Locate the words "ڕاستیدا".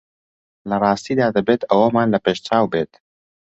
0.83-1.27